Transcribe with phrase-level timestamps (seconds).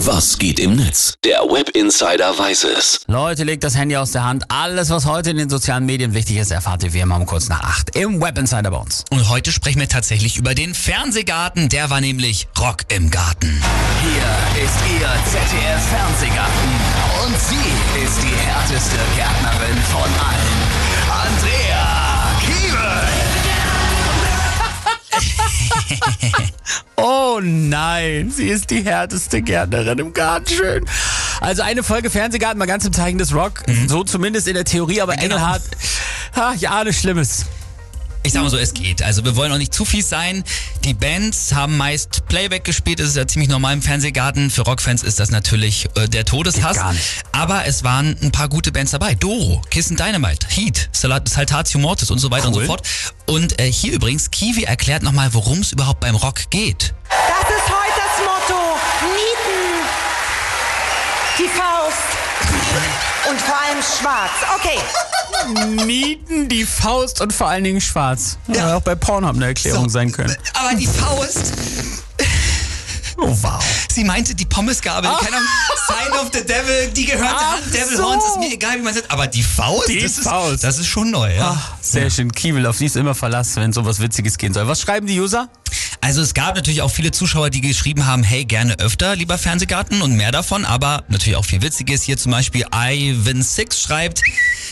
[0.00, 1.14] Was geht im Netz?
[1.24, 3.00] Der Web Insider weiß es.
[3.06, 4.44] Leute, legt das Handy aus der Hand.
[4.48, 7.48] Alles, was heute in den sozialen Medien wichtig ist, erfahrt ihr wie immer um kurz
[7.48, 9.04] nach acht im Web Insider bei uns.
[9.10, 11.70] Und heute sprechen wir tatsächlich über den Fernsehgarten.
[11.70, 13.62] Der war nämlich Rock im Garten.
[14.02, 16.70] Hier ist Ihr ZDF Fernsehgarten.
[17.24, 20.65] Und sie ist die härteste Gärtnerin von allen.
[26.96, 30.48] Oh nein, sie ist die härteste Gärtnerin im Garten.
[30.48, 30.84] Schön.
[31.40, 33.62] Also eine Folge Fernsehgarten, mal ganz im Zeichen des Rock.
[33.86, 35.24] So zumindest in der Theorie, aber Genau.
[35.24, 35.62] Engelhardt,
[36.34, 37.46] ha, ich ahne Schlimmes.
[38.26, 39.02] Ich sag mal so, es geht.
[39.02, 40.42] Also wir wollen auch nicht zu fies sein.
[40.84, 42.98] Die Bands haben meist Playback gespielt.
[42.98, 44.50] Das ist ja ziemlich normal im Fernsehgarten.
[44.50, 46.72] Für Rockfans ist das natürlich äh, der Todeshass.
[46.72, 47.04] Geht gar nicht.
[47.30, 49.14] Aber es waren ein paar gute Bands dabei.
[49.14, 52.62] Doro, Kissen Dynamite, Heat, Salat- Saltatio Mortis und so weiter und Cool.
[52.62, 52.82] so fort.
[53.26, 56.94] Und äh, hier übrigens, Kiwi erklärt nochmal, worum es überhaupt beim Rock geht.
[57.08, 58.60] Das ist heute das Motto.
[59.04, 59.86] Nieten.
[61.38, 63.30] Die Faust.
[63.30, 64.32] Und vor allem schwarz.
[64.56, 64.80] Okay.
[65.86, 68.38] Nieten, die Faust und vor allen Dingen schwarz.
[68.48, 69.90] Ja, auch bei Pornhub eine Erklärung So.
[69.90, 70.34] sein können.
[70.54, 71.52] Aber die Faust,
[73.18, 73.64] Oh wow.
[73.90, 75.48] sie meinte die Pommesgabel, keine Ahnung,
[75.88, 78.04] Sign of the Devil, die gehört Ach an Devil so.
[78.04, 79.10] Horns, ist mir egal, wie man sagt.
[79.10, 80.54] Aber die Faust, Die das, Faust.
[80.56, 81.56] Ist, das ist schon neu, ja.
[81.58, 82.30] Ach, sehr schön.
[82.30, 84.68] Kiewel, auf die ist immer Verlass, wenn sowas Witziges gehen soll.
[84.68, 85.48] Was schreiben die User?
[86.02, 90.02] Also es gab natürlich auch viele Zuschauer, die geschrieben haben, hey, gerne öfter, lieber Fernsehgarten
[90.02, 92.02] und mehr davon, aber natürlich auch viel Witziges.
[92.02, 94.20] Hier zum Beispiel Ivan Six schreibt,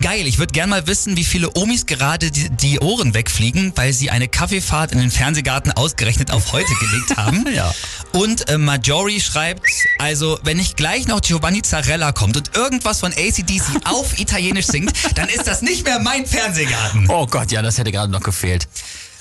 [0.00, 3.92] geil, ich würde gern mal wissen, wie viele Omis gerade die, die Ohren wegfliegen, weil
[3.92, 7.44] sie eine Kaffeefahrt in den Fernsehgarten ausgerechnet auf heute gelegt haben.
[7.56, 7.74] Ja.
[8.12, 9.62] Und äh, Majori schreibt,
[9.98, 14.92] also wenn nicht gleich noch Giovanni Zarella kommt und irgendwas von ACDC auf Italienisch singt,
[15.14, 17.08] dann ist das nicht mehr mein Fernsehgarten.
[17.08, 18.68] Oh Gott, ja, das hätte gerade noch gefehlt.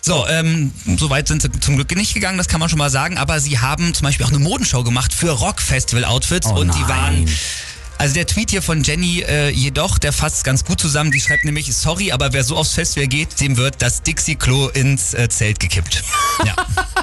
[0.05, 2.91] So, ähm, so weit sind sie zum Glück nicht gegangen, das kann man schon mal
[2.91, 3.17] sagen.
[3.17, 7.27] Aber sie haben zum Beispiel auch eine Modenshow gemacht für Rock-Festival-Outfits Oh und die waren.
[7.97, 11.11] Also der Tweet hier von Jenny äh, jedoch, der fasst ganz gut zusammen.
[11.11, 15.13] Die schreibt nämlich, sorry, aber wer so aufs Festival geht, dem wird das Dixie-Klo ins
[15.13, 16.03] äh, Zelt gekippt.
[16.45, 16.55] Ja.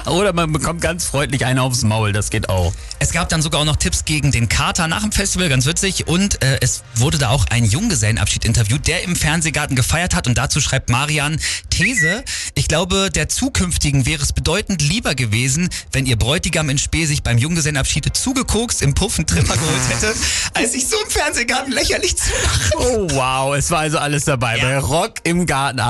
[0.11, 2.73] Oder man bekommt ganz freundlich einen aufs Maul, das geht auch.
[2.99, 6.07] Es gab dann sogar auch noch Tipps gegen den Kater nach dem Festival, ganz witzig.
[6.07, 10.27] Und äh, es wurde da auch ein Junggesellenabschied interviewt, der im Fernsehgarten gefeiert hat.
[10.27, 11.39] Und dazu schreibt Marian
[11.69, 17.05] These, ich glaube, der zukünftigen wäre es bedeutend lieber gewesen, wenn ihr Bräutigam in Spee
[17.05, 20.13] sich beim Junggesellenabschied zugekokst im Puffen Trimmer geholt hätte,
[20.53, 22.71] als sich so im Fernsehgarten lächerlich zu machen.
[22.77, 24.57] Oh wow, es war also alles dabei.
[24.57, 24.63] Ja.
[24.63, 25.81] Bei Rock im Garten.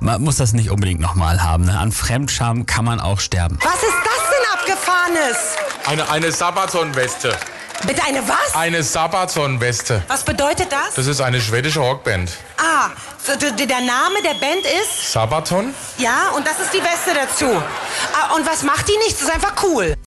[0.00, 1.64] Man muss das nicht unbedingt nochmal haben.
[1.64, 1.78] Ne?
[1.78, 3.58] An Fremdscham kann man auch sterben.
[3.62, 5.36] Was ist das denn abgefahrenes?
[5.86, 7.36] Eine, eine Sabaton-Weste.
[7.86, 8.54] Bitte eine was?
[8.54, 10.02] Eine Sabaton-Weste.
[10.08, 10.94] Was bedeutet das?
[10.96, 12.30] Das ist eine schwedische Rockband.
[12.58, 12.90] Ah,
[13.26, 15.12] der Name der Band ist?
[15.12, 15.74] Sabaton?
[15.96, 17.46] Ja, und das ist die Weste dazu.
[18.12, 19.14] Ah, und was macht die nicht?
[19.14, 19.94] Das ist einfach cool.